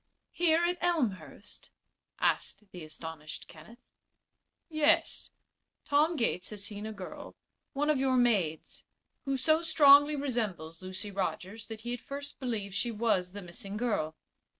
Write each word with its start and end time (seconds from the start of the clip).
"Here 0.31 0.63
at 0.65 0.79
Elmhurst?" 0.81 1.69
asked 2.19 2.71
the 2.71 2.83
astonished 2.83 3.47
Kenneth. 3.47 3.77
"Yes. 4.67 5.29
Tom 5.85 6.15
Gates 6.15 6.49
has 6.49 6.63
seen 6.63 6.87
a 6.87 6.91
girl 6.91 7.35
one 7.73 7.87
of 7.91 7.99
your 7.99 8.17
maids 8.17 8.83
who 9.25 9.37
so 9.37 9.61
strongly 9.61 10.15
resembles 10.15 10.81
Lucy 10.81 11.11
Rogers 11.11 11.67
that 11.67 11.81
he 11.81 11.93
at 11.93 12.01
first 12.01 12.39
believed 12.39 12.73
she 12.73 12.89
was 12.89 13.33
the 13.33 13.43
missing 13.43 13.77
girl." 13.77 14.15